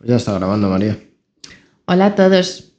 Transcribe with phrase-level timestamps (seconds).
[0.00, 0.98] Pues ya está grabando, María.
[1.84, 2.72] Hola a todos.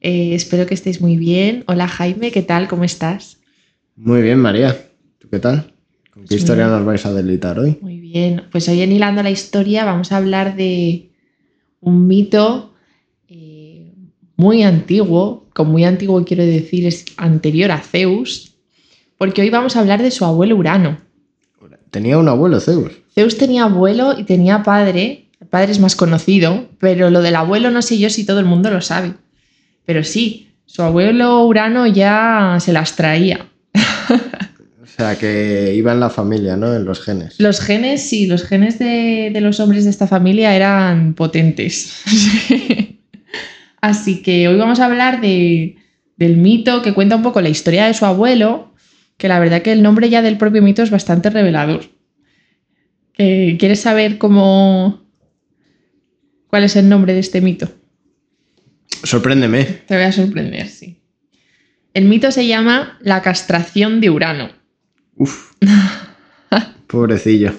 [0.00, 1.64] Eh, espero que estéis muy bien.
[1.66, 2.66] Hola Jaime, ¿qué tal?
[2.66, 3.36] ¿Cómo estás?
[3.94, 4.74] Muy bien, María.
[5.18, 5.74] ¿Tú qué tal?
[6.10, 7.76] ¿Con qué Pues historia nos vais a delitar hoy?
[7.82, 8.44] Muy bien.
[8.50, 11.10] Pues hoy en Hilando la Historia vamos a hablar de
[11.80, 12.72] un mito
[13.28, 13.92] eh,
[14.36, 15.50] muy antiguo.
[15.52, 18.54] Con muy antiguo quiero decir es anterior a Zeus,
[19.18, 20.96] porque hoy vamos a hablar de su abuelo Urano.
[21.90, 22.92] Tenía un abuelo, Zeus.
[23.14, 25.23] Zeus tenía abuelo y tenía padre.
[25.44, 28.46] El padre es más conocido, pero lo del abuelo no sé yo si todo el
[28.46, 29.12] mundo lo sabe.
[29.84, 33.46] Pero sí, su abuelo Urano ya se las traía.
[34.80, 36.72] O sea, que iba en la familia, ¿no?
[36.72, 37.40] En los genes.
[37.40, 42.00] Los genes, sí, los genes de, de los hombres de esta familia eran potentes.
[43.80, 45.78] Así que hoy vamos a hablar de,
[46.16, 48.72] del mito que cuenta un poco la historia de su abuelo,
[49.16, 51.86] que la verdad que el nombre ya del propio mito es bastante revelador.
[53.18, 55.03] Eh, ¿Quieres saber cómo...
[56.54, 57.68] cuál es el nombre de este mito?
[59.02, 59.64] Sorpréndeme.
[59.64, 61.02] Te voy a sorprender, sí.
[61.94, 64.50] El mito se llama La castración de Urano.
[65.16, 65.50] Uf.
[66.86, 67.54] Pobrecillo.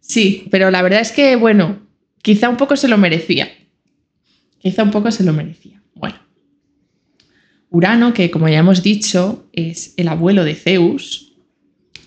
[0.00, 1.78] Sí, pero la verdad es que, bueno,
[2.20, 3.48] quizá un poco se lo merecía.
[4.58, 5.80] Quizá un poco se lo merecía.
[5.94, 6.18] Bueno.
[7.70, 11.32] Urano, que como ya hemos dicho, es el abuelo de Zeus,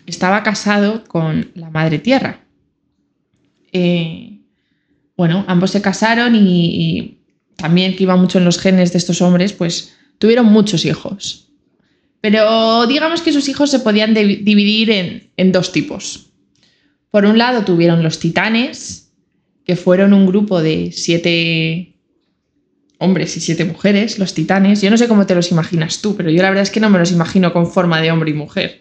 [0.05, 2.45] estaba casado con la madre tierra.
[3.71, 4.30] Eh,
[5.21, 7.19] bueno, ambos se casaron y,
[7.55, 11.51] también que iba mucho en los genes de estos hombres, pues tuvieron muchos hijos.
[12.21, 16.31] Pero digamos que sus hijos se podían dividir en, en dos tipos.
[17.11, 19.11] Por un lado tuvieron los titanes,
[19.63, 21.93] que fueron un grupo de siete
[22.97, 24.81] hombres y siete mujeres, los titanes.
[24.81, 26.89] Yo no sé cómo te los imaginas tú, pero yo la verdad es que no
[26.89, 28.80] me los imagino con forma de hombre y mujer.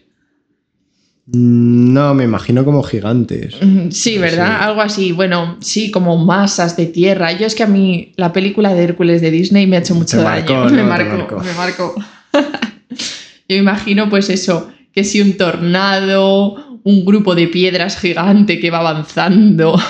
[1.32, 3.54] Mm, No, me imagino como gigantes.
[3.90, 4.58] Sí, ¿verdad?
[4.58, 4.64] Sí.
[4.64, 5.12] Algo así.
[5.12, 7.32] Bueno, sí, como masas de tierra.
[7.32, 10.22] Yo es que a mí la película de Hércules de Disney me ha hecho mucho
[10.22, 10.64] daño.
[10.70, 11.40] me marcó, marcó.
[11.40, 11.94] me marcó.
[13.48, 18.78] Yo imagino, pues eso, que si un tornado, un grupo de piedras gigante que va
[18.78, 19.80] avanzando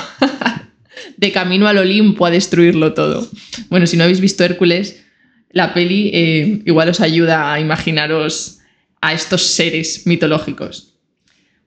[1.19, 3.26] de camino al Olimpo a destruirlo todo.
[3.69, 5.04] Bueno, si no habéis visto Hércules,
[5.53, 8.60] la peli eh, igual os ayuda a imaginaros
[9.03, 10.89] a estos seres mitológicos.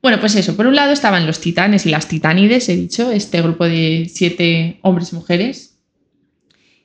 [0.03, 3.41] Bueno, pues eso, por un lado estaban los titanes y las titánides, he dicho, este
[3.41, 5.78] grupo de siete hombres y mujeres.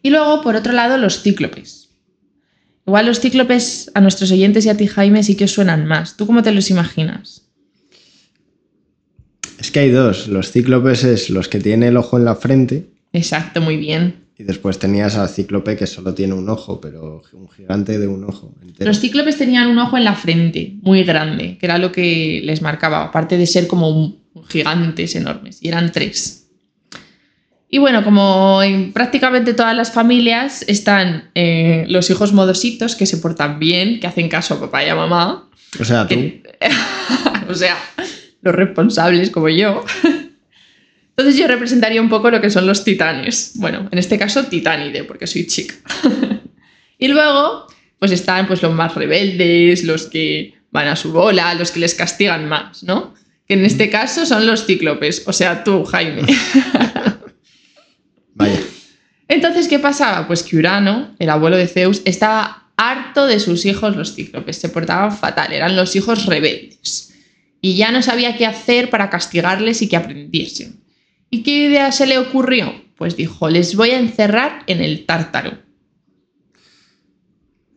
[0.03, 1.89] Y luego, por otro lado, los cíclopes.
[2.87, 6.17] Igual los cíclopes a nuestros oyentes y a ti, Jaime, sí que os suenan más.
[6.17, 7.43] ¿Tú cómo te los imaginas?
[9.59, 10.29] Es que hay dos.
[10.29, 12.87] Los cíclopes es los que tienen el ojo en la frente.
[13.13, 14.28] Exacto, muy bien.
[14.41, 18.23] Y después tenías al cíclope que solo tiene un ojo, pero un gigante de un
[18.25, 18.89] ojo entero.
[18.89, 22.63] Los cíclopes tenían un ojo en la frente, muy grande, que era lo que les
[22.63, 24.17] marcaba, aparte de ser como
[24.49, 26.47] gigantes enormes, y eran tres.
[27.69, 33.17] Y bueno, como en prácticamente todas las familias están eh, los hijos modositos que se
[33.19, 35.51] portan bien, que hacen caso a papá y a mamá,
[35.81, 36.15] O sea, tú.
[36.15, 36.43] que-
[37.51, 37.77] o sea,
[38.41, 39.85] los responsables como yo.
[41.19, 43.51] Entonces yo representaría un poco lo que son los titanes.
[43.57, 45.75] Bueno, en este caso titánide, porque soy chica.
[46.99, 47.67] y luego,
[47.99, 51.95] pues están pues los más rebeldes, los que van a su bola, los que les
[51.95, 53.15] castigan más, ¿no?
[53.49, 56.23] Que en este caso son los cíclopes, o sea, tú, Jaime.
[58.35, 58.61] Vaya.
[59.27, 60.29] Entonces, ¿qué pasaba?
[60.29, 64.69] Pues que Urano, el abuelo de Zeus, estaba harto de sus hijos los cíclopes, se
[64.69, 67.13] portaban fatal, eran los hijos rebeldes.
[67.61, 70.87] Y ya no sabía qué hacer para castigarles y que aprendiesen.
[71.31, 72.73] ¿Y qué idea se le ocurrió?
[72.97, 75.59] Pues dijo, les voy a encerrar en el tártaro.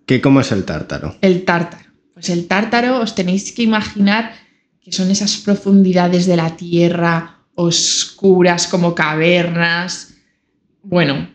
[0.06, 1.16] ¿Qué, ¿Cómo es el tártaro?
[1.22, 1.90] El tártaro.
[2.13, 4.34] Pues el tártaro os tenéis que imaginar
[4.81, 10.16] que son esas profundidades de la tierra oscuras como cavernas.
[10.84, 11.29] Bueno,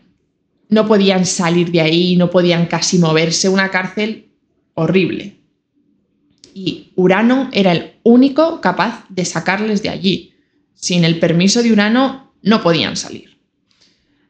[0.69, 4.29] no podían salir de ahí, no podían casi moverse, una cárcel
[4.73, 5.37] horrible.
[6.53, 10.33] Y Urano era el único capaz de sacarles de allí.
[10.77, 13.37] Sin el permiso de Urano no podían salir.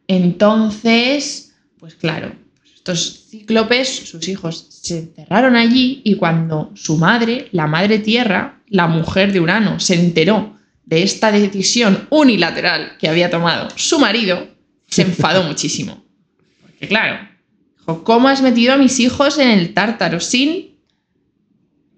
[0.08, 2.34] Entonces, pues claro,
[2.74, 8.88] estos cíclopes, sus hijos, se encerraron allí y cuando su madre, la madre tierra, la
[8.88, 14.48] mujer de Urano, se enteró de esta decisión unilateral que había tomado su marido,
[14.88, 16.02] se enfadó muchísimo.
[16.62, 17.28] Porque claro,
[17.78, 20.78] dijo, ¿cómo has metido a mis hijos en el tártaro sin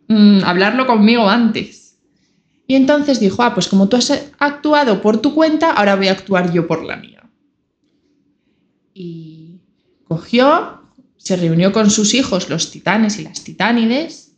[0.08, 1.79] mm, hablarlo conmigo antes?
[2.70, 6.12] Y entonces dijo, ah, pues como tú has actuado por tu cuenta, ahora voy a
[6.12, 7.28] actuar yo por la mía.
[8.94, 9.62] Y
[10.08, 10.84] cogió,
[11.18, 14.34] se reunió con sus hijos, los titanes y las titánides,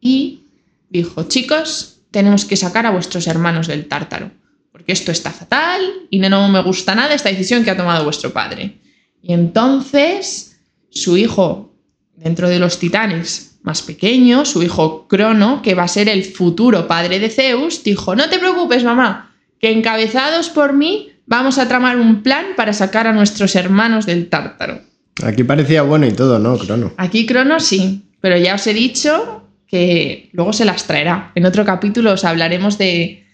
[0.00, 0.44] y
[0.88, 4.30] dijo, chicos, tenemos que sacar a vuestros hermanos del tártaro,
[4.72, 8.32] porque esto está fatal y no me gusta nada esta decisión que ha tomado vuestro
[8.32, 8.78] padre.
[9.22, 11.74] Y entonces su hijo,
[12.16, 16.88] dentro de los titanes más pequeño, su hijo Crono, que va a ser el futuro
[16.88, 21.98] padre de Zeus, dijo, no te preocupes, mamá, que encabezados por mí vamos a tramar
[21.98, 24.80] un plan para sacar a nuestros hermanos del tártaro.
[25.22, 26.94] Aquí parecía bueno y todo, ¿no, Crono?
[26.96, 31.30] Aquí Crono sí, pero ya os he dicho que luego se las traerá.
[31.34, 33.26] En otro capítulo os hablaremos de,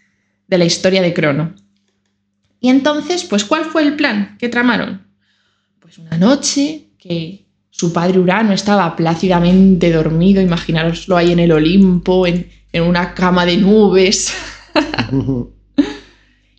[0.49, 1.55] de la historia de Crono.
[2.59, 5.07] Y entonces, pues, ¿cuál fue el plan que tramaron?
[5.79, 7.44] Pues una noche que
[7.77, 13.45] su padre Urano estaba plácidamente dormido, imaginaroslo ahí en el Olimpo, en, en una cama
[13.45, 14.33] de nubes.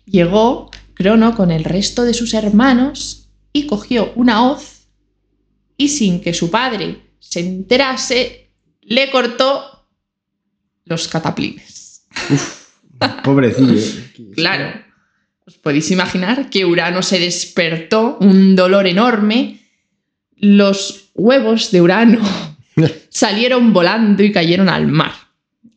[0.04, 4.88] Llegó Crono con el resto de sus hermanos y cogió una hoz
[5.78, 8.50] y sin que su padre se enterase,
[8.82, 9.86] le cortó
[10.84, 12.06] los cataplines.
[13.24, 13.80] Pobrecillo.
[14.34, 14.84] Claro.
[15.46, 19.65] Os podéis imaginar que Urano se despertó, un dolor enorme,
[20.36, 22.20] los huevos de Urano
[23.08, 25.12] salieron volando y cayeron al mar.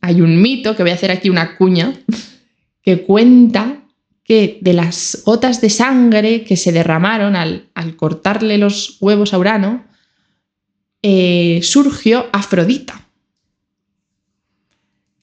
[0.00, 1.92] Hay un mito, que voy a hacer aquí una cuña,
[2.82, 3.82] que cuenta
[4.24, 9.38] que de las gotas de sangre que se derramaron al, al cortarle los huevos a
[9.38, 9.84] Urano,
[11.02, 13.06] eh, surgió Afrodita.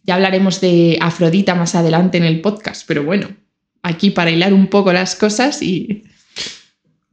[0.03, 3.29] Ya hablaremos de Afrodita más adelante en el podcast, pero bueno,
[3.83, 6.03] aquí para hilar un poco las cosas y...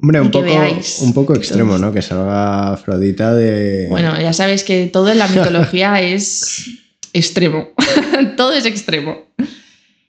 [0.00, 0.98] Hombre, un poco, veáis.
[1.00, 1.92] un poco extremo, ¿no?
[1.92, 3.86] Que salga Afrodita de...
[3.88, 6.68] Bueno, ya sabéis que todo en la mitología es
[7.12, 7.68] extremo.
[8.36, 9.26] todo es extremo.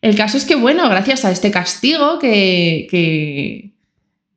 [0.01, 3.71] El caso es que, bueno, gracias a este castigo que, que-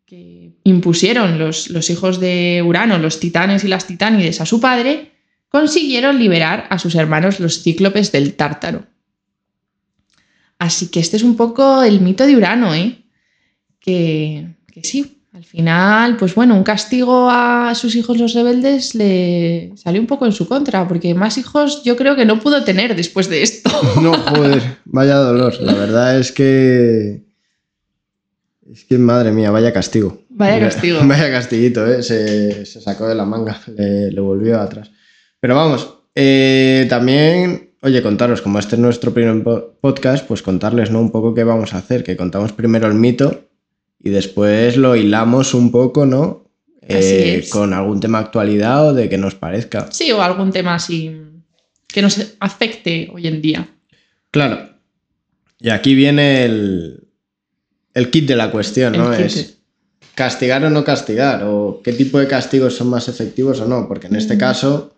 [0.06, 5.12] que impusieron los, los hijos de Urano, los titanes y las titánides a su padre,
[5.50, 8.86] consiguieron liberar a sus hermanos los cíclopes del Tártaro.
[10.58, 13.02] Así que este es un poco el mito de Urano, ¿eh?
[13.80, 19.70] Que, que sí, al final, pues bueno, un castigo a sus hijos los rebeldes le
[19.76, 22.96] salió un poco en su contra, porque más hijos yo creo que no pudo tener
[22.96, 23.70] después de esto.
[24.02, 25.54] No, joder, vaya dolor.
[25.60, 27.22] La verdad es que...
[28.72, 30.22] Es que, madre mía, vaya castigo.
[30.28, 30.98] Vaya castigo.
[31.04, 32.02] Vaya castiguito, ¿eh?
[32.02, 34.90] Se, se sacó de la manga, le, le volvió atrás.
[35.38, 40.90] Pero vamos, eh, también, oye, contaros, como este es nuestro primer po- podcast, pues contarles,
[40.90, 41.00] ¿no?
[41.00, 43.47] Un poco qué vamos a hacer, que contamos primero el mito
[44.00, 46.44] y después lo hilamos un poco, ¿no?
[46.82, 47.46] Eh.
[47.50, 49.88] Con algún tema de actualidad o de que nos parezca.
[49.90, 51.14] Sí, o algún tema así
[51.86, 53.68] que nos afecte hoy en día.
[54.30, 54.70] Claro.
[55.60, 57.08] Y aquí viene el,
[57.94, 59.10] el kit de la cuestión, ¿no?
[59.10, 59.20] Kit.
[59.26, 59.58] Es
[60.14, 64.06] castigar o no castigar, o qué tipo de castigos son más efectivos o no, porque
[64.08, 64.38] en este Mm.
[64.38, 64.94] caso,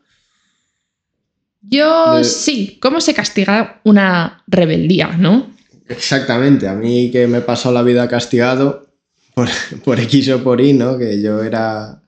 [1.62, 5.50] Yo De- sí, ¿cómo se castiga una rebeldía, no?
[5.88, 8.86] exactamente, a mí que me he pasado la vida castigado
[9.34, 9.48] por,
[9.84, 10.98] por X o por Y, ¿no?
[10.98, 12.02] Que yo era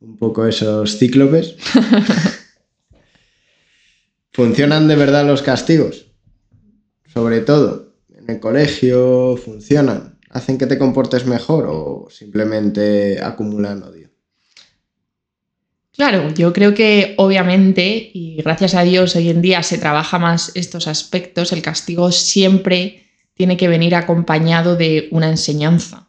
[0.00, 1.56] un poco esos cíclopes.
[4.32, 6.06] ¿Funcionan de verdad los castigos?
[7.12, 10.18] Sobre todo, en el colegio, ¿funcionan?
[10.30, 14.08] ¿Hacen que te comportes mejor o simplemente acumulan odio?
[15.92, 20.50] Claro, yo creo que obviamente, y gracias a Dios hoy en día se trabaja más
[20.54, 23.04] estos aspectos, el castigo siempre
[23.34, 26.08] tiene que venir acompañado de una enseñanza.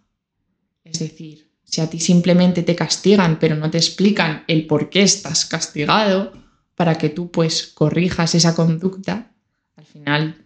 [0.94, 5.02] Es decir, si a ti simplemente te castigan pero no te explican el por qué
[5.02, 6.32] estás castigado
[6.76, 9.32] para que tú pues corrijas esa conducta,
[9.76, 10.44] al final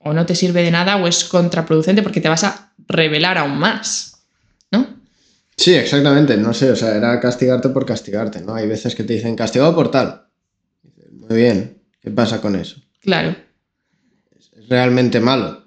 [0.00, 3.58] o no te sirve de nada o es contraproducente porque te vas a revelar aún
[3.58, 4.22] más,
[4.70, 4.86] ¿no?
[5.56, 8.54] Sí, exactamente, no sé, o sea, era castigarte por castigarte, ¿no?
[8.54, 10.26] Hay veces que te dicen castigado por tal.
[11.12, 12.80] Muy bien, ¿qué pasa con eso?
[13.00, 13.36] Claro.
[14.38, 15.66] ¿Es realmente malo?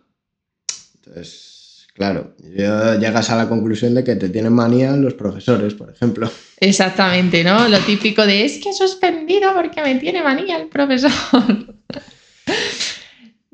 [0.95, 1.52] Entonces,
[1.93, 6.29] claro, llegas a la conclusión de que te tienen manía los profesores, por ejemplo.
[6.59, 7.67] Exactamente, ¿no?
[7.67, 11.11] Lo típico de es que he suspendido porque me tiene manía el profesor.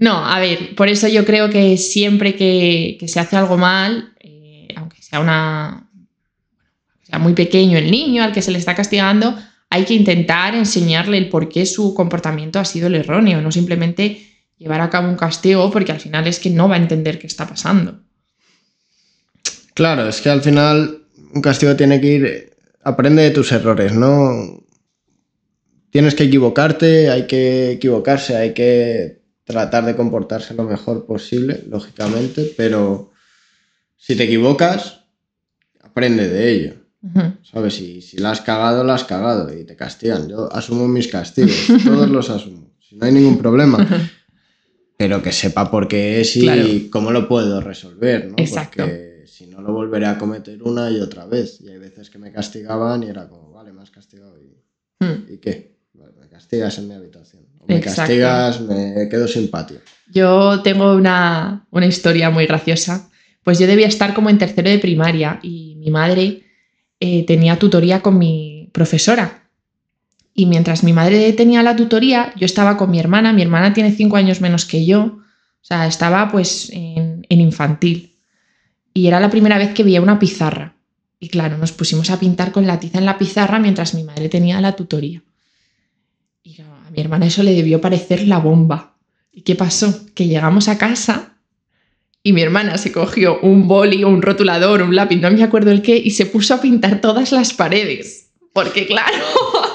[0.02, 4.14] No, a ver, por eso yo creo que siempre que, que se hace algo mal,
[4.22, 5.90] eh, aunque sea una
[7.04, 9.38] sea muy pequeño el niño al que se le está castigando,
[9.70, 14.26] hay que intentar enseñarle el por qué su comportamiento ha sido el erróneo, no simplemente
[14.58, 17.28] llevar a cabo un castigo porque al final es que no va a entender qué
[17.28, 18.00] está pasando.
[19.80, 24.62] Claro, es que al final un castigo tiene que ir, aprende de tus errores, ¿no?
[25.90, 32.54] Tienes que equivocarte, hay que equivocarse, hay que tratar de comportarse lo mejor posible, lógicamente,
[32.58, 33.12] pero
[33.96, 35.06] si te equivocas,
[35.82, 36.74] aprende de ello.
[37.50, 37.76] ¿Sabes?
[37.76, 40.28] Si, si la has cagado, la has cagado y te castigan.
[40.28, 41.56] Yo asumo mis castigos,
[41.86, 42.70] todos los asumo.
[42.82, 43.88] Si no hay ningún problema.
[44.98, 46.68] pero que sepa por qué es y Claro.
[46.92, 48.34] cómo lo puedo resolver, ¿no?
[48.38, 48.84] Exacto.
[48.84, 51.60] Porque si no lo volveré a cometer una y otra vez.
[51.62, 54.56] Y hay veces que me castigaban y era como, vale, me has castigado y,
[55.02, 55.32] Hmm.
[55.34, 55.78] ¿y qué?
[55.94, 57.44] Me castigas en mi habitación.
[57.60, 58.02] O me Exacto.
[58.02, 59.80] castigas, me quedo sin patio.
[60.12, 63.10] Yo tengo una, una historia muy graciosa.
[63.44, 66.44] Pues yo debía estar como en tercero de primaria y mi madre
[67.00, 69.44] eh, tenía tutoría con mi profesora.
[70.34, 73.32] Y mientras mi madre tenía la tutoría, yo estaba con mi hermana.
[73.32, 75.02] Mi hermana tiene cinco años menos que yo.
[75.02, 75.22] O
[75.62, 78.09] sea, estaba pues en, en infantil.
[78.94, 80.76] Y era la primera vez que veía una pizarra.
[81.20, 84.30] Y claro, nos pusimos a pintar con la tiza en la pizarra mientras mi madre
[84.30, 85.22] tenía la tutoría.
[86.44, 88.96] Y claro, a mi hermana eso le debió parecer la bomba.
[89.32, 90.06] ¿Y qué pasó?
[90.16, 91.30] Que llegamos a casa
[92.22, 95.72] y mi hermana se cogió un boli o un rotulador, un lápiz, no me acuerdo
[95.72, 98.32] el qué, y se puso a pintar todas las paredes.
[98.54, 99.24] Porque claro,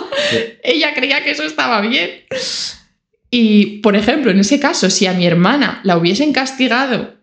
[0.62, 2.10] ella creía que eso estaba bien.
[3.30, 7.14] Y, por ejemplo, en ese caso, si a mi hermana la hubiesen castigado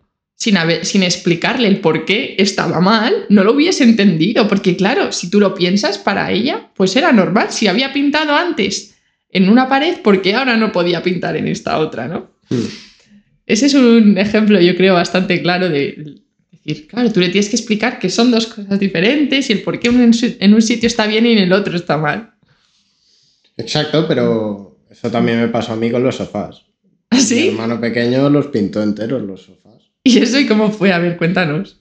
[0.42, 4.48] sin, haber- sin explicarle el por qué estaba mal, no lo hubiese entendido.
[4.48, 7.48] Porque claro, si tú lo piensas, para ella, pues era normal.
[7.50, 8.94] Si había pintado antes
[9.30, 12.32] en una pared, ¿por qué ahora no podía pintar en esta otra, no?
[12.50, 12.66] Hmm.
[13.46, 16.16] Ese es un ejemplo, yo creo, bastante claro de
[16.50, 19.78] decir, claro, tú le tienes que explicar que son dos cosas diferentes y el por
[19.78, 22.32] qué en, un sitio está bien y en el otro está mal.
[23.56, 26.62] Exacto, pero eso también me pasó a mí con los sofás.
[27.12, 27.48] Mi ¿Así?
[27.48, 29.81] hermano pequeño los pintó enteros los sofás.
[30.04, 30.92] ¿Y eso y cómo fue?
[30.92, 31.78] A ver, cuéntanos.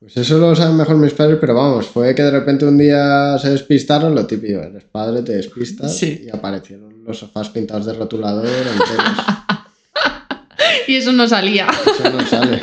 [0.00, 3.36] Pues eso lo saben mejor mis padres, pero vamos, fue que de repente un día
[3.38, 6.22] se despistaron, lo típico, eres padre, te despistas Sí.
[6.24, 9.06] y aparecieron los sofás pintados de rotulador enteros.
[10.86, 11.68] Y eso no salía.
[11.86, 12.60] Eso no sale,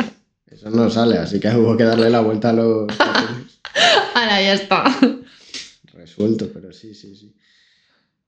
[0.47, 2.87] eso no sale, así que hubo que darle la vuelta a los.
[4.15, 4.83] Ahora ya está.
[5.93, 7.33] Resuelto, pero sí, sí, sí.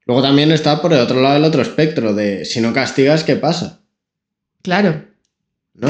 [0.06, 3.36] Luego también está por el otro lado el otro espectro de si no castigas, ¿qué
[3.36, 3.82] pasa?
[4.62, 5.04] Claro,
[5.74, 5.90] ¿No?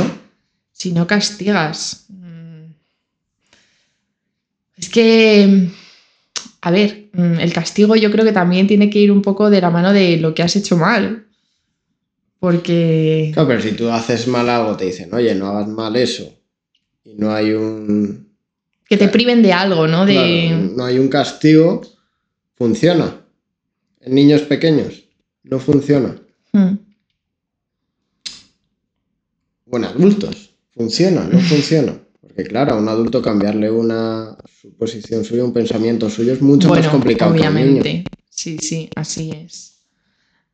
[0.79, 2.05] Si no castigas.
[2.07, 2.71] mm,
[4.77, 5.67] Es que,
[6.61, 9.59] a ver, mm, el castigo yo creo que también tiene que ir un poco de
[9.59, 11.27] la mano de lo que has hecho mal.
[12.39, 13.31] Porque...
[13.33, 16.33] Claro, pero si tú haces mal algo, te dicen, oye, no hagas mal eso.
[17.03, 18.29] Y no hay un.
[18.87, 20.05] Que te priven de algo, ¿no?
[20.05, 20.13] De...
[20.13, 21.81] claro, no hay un castigo,
[22.55, 23.17] funciona.
[23.99, 25.03] En niños pequeños,
[25.43, 26.15] no funciona.
[26.53, 26.75] Mm.
[29.71, 30.48] O en adultos,
[30.79, 31.93] funciona, no funciona.
[32.21, 36.87] Porque claro, a un adulto cambiarle una suposición suya, un pensamiento suyo es mucho más
[36.87, 37.81] complicado que a un niño.
[37.81, 38.05] obviamente.
[38.29, 39.81] Sí, sí, así es.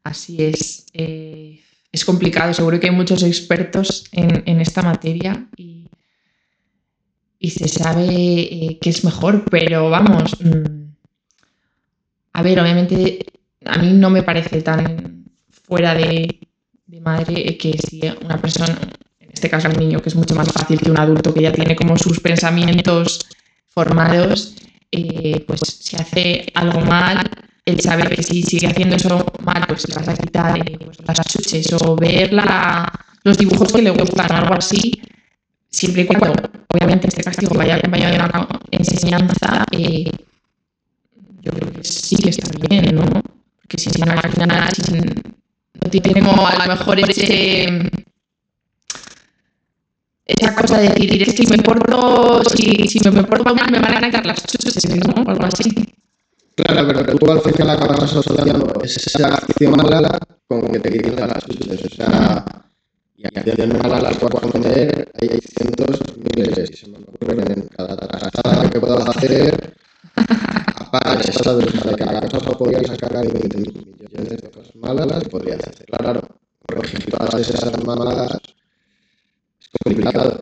[0.04, 0.88] Así es.
[0.94, 5.90] Eh, es complicado, seguro que hay muchos expertos en, en esta materia y,
[7.40, 10.86] y se sabe eh, que es mejor, pero vamos, mm,
[12.34, 13.20] a ver, obviamente
[13.64, 16.40] a mí no me parece tan fuera de,
[16.88, 18.78] de madre que si una persona,
[19.36, 21.76] este caso un niño, que es mucho más fácil que un adulto que ya tiene
[21.76, 23.20] como sus pensamientos
[23.68, 24.56] formados,
[24.92, 27.20] eh, pues si hace algo mal,
[27.66, 30.98] él sabe que si sigue haciendo eso mal, pues le vas a quitar eh, pues,
[31.06, 32.92] las chuches o ver la-
[33.24, 35.02] los dibujos que le gustan o algo así,
[35.70, 36.32] siempre y cuando,
[36.74, 40.10] obviamente, este castigo vaya acompañado de una enseñanza, eh,
[41.42, 43.04] yo creo que sí que está bien, ¿no?
[43.62, 47.90] Porque si no, al final, si no tiene como a lo mejor ese
[50.26, 53.80] esa cosa de decir, es que si me porto, si, si me porto mal me
[53.80, 55.24] van a quitar las chuches, ¿no?
[55.24, 55.70] O algo así.
[56.56, 60.18] Claro, pero tú al final acabas asociando esa acción mala
[60.48, 61.86] con que te quiten las chuches.
[61.86, 62.46] O sea,
[63.18, 66.00] y acciones malas las puedo cometer, hay cientos,
[66.36, 69.76] miles, y se me ocurren en cada trasada que puedo hacer.
[70.16, 71.72] Aparte, ¿sabes?
[71.72, 75.86] Sea, de cada cosa podría sacar 20 millones de cosas malas y podría hacer.
[75.86, 76.22] Claro,
[76.68, 78.40] corregir todas esas malas
[79.84, 80.42] complicado.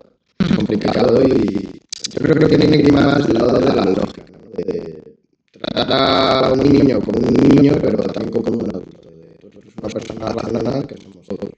[0.55, 1.81] Complicado y
[2.13, 4.37] yo creo que tiene que ir más del lado de la lógica, ¿no?
[4.55, 5.03] De,
[5.51, 9.09] tratar a un niño como un niño, pero también como un adulto.
[9.09, 9.49] De,
[9.81, 11.51] una persona racional que somos todos.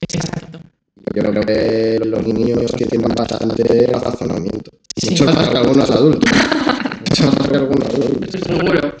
[0.00, 0.58] Exacto.
[0.96, 4.70] Yo creo que los niños que tienen bastante razonamiento.
[4.96, 5.10] Sí.
[5.10, 6.30] Mucho más que algunos adultos.
[7.08, 8.40] Mucho más que algunos adultos.
[8.40, 8.94] Seguro.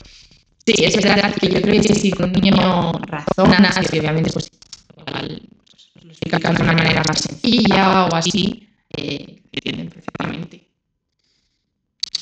[0.64, 4.48] Sí, es verdad que yo creo que si un niño razona, y obviamente pues
[6.24, 10.68] de una manera más sencilla o así, eh, entienden perfectamente.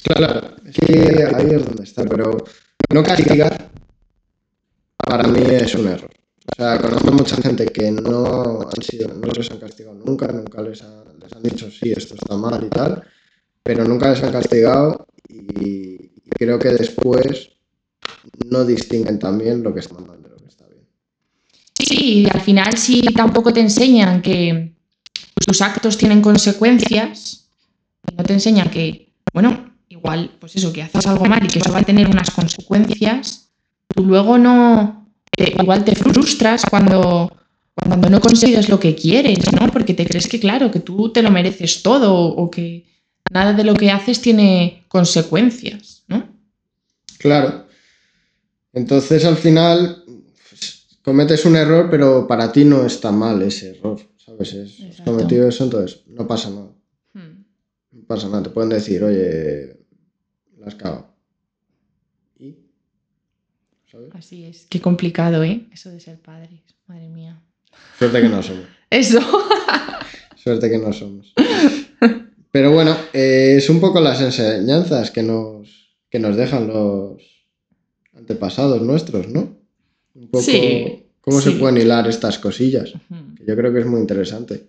[0.03, 2.45] Claro, es que ahí es donde está, pero
[2.93, 3.71] no castigar
[4.97, 6.11] para mí es un error.
[6.53, 10.63] O sea, conozco mucha gente que no han sido, no les han castigado nunca, nunca
[10.63, 13.03] les, ha- les han dicho sí, esto está mal y tal,
[13.63, 17.51] pero nunca les han castigado y, creo que después
[18.47, 20.87] no distinguen también lo que está mal de lo que está bien.
[21.81, 24.75] Sí, al final si tampoco te enseñan que
[25.47, 27.49] tus actos tienen consecuencias,
[28.17, 31.73] no te enseñan que, bueno, igual, pues eso, que haces algo mal y que eso
[31.73, 33.51] va a tener unas consecuencias,
[33.95, 35.07] tú luego no,
[35.37, 37.37] igual te frustras cuando,
[37.75, 39.69] cuando no consigues lo que quieres, ¿no?
[39.69, 42.87] Porque te crees que, claro, que tú te lo mereces todo o que
[43.31, 46.29] nada de lo que haces tiene consecuencias, ¿no?
[47.19, 47.67] Claro.
[48.73, 50.00] Entonces al final
[51.11, 54.55] cometes un error, pero para ti no está mal ese error, ¿sabes?
[54.55, 56.71] Es, has cometido eso, entonces no pasa nada.
[57.15, 57.45] Hmm.
[57.91, 58.45] No pasa nada.
[58.45, 59.77] Te pueden decir, oye,
[60.57, 61.13] la has cagado.
[62.39, 62.59] ¿Y?
[63.91, 64.11] ¿Sabes?
[64.15, 64.67] Así es.
[64.71, 65.67] Qué complicado, ¿eh?
[65.73, 66.61] Eso de ser padres.
[66.87, 67.43] Madre mía.
[67.99, 68.67] Suerte que no somos.
[68.91, 69.21] Eso.
[70.37, 71.35] Suerte que no somos.
[72.53, 77.21] Pero bueno, eh, es un poco las enseñanzas que nos, que nos dejan los
[78.15, 79.57] antepasados nuestros, ¿no?
[80.15, 82.93] Un poco Sí, cómo se pueden hilar estas cosillas,
[83.37, 84.69] que yo creo que es muy interesante.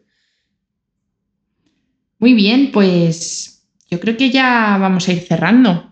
[2.19, 5.91] Muy bien, pues yo creo que ya vamos a ir cerrando.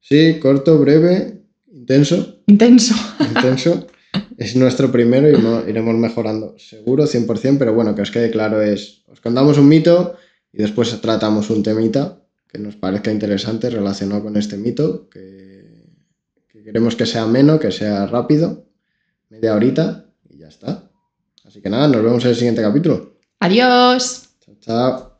[0.00, 1.40] Sí, corto, breve,
[1.72, 2.94] intenso, Intenso.
[3.26, 3.86] intenso.
[4.36, 8.60] es nuestro primero y mo- iremos mejorando, seguro, 100%, pero bueno, que os quede claro
[8.60, 10.14] es, os contamos un mito
[10.52, 15.86] y después tratamos un temita que nos parezca interesante relacionado con este mito, que,
[16.48, 18.63] que queremos que sea ameno, que sea rápido,
[19.34, 20.90] media horita y ya está.
[21.44, 23.18] Así que nada, nos vemos en el siguiente capítulo.
[23.40, 24.28] Adiós.
[24.40, 25.13] Chao, chao.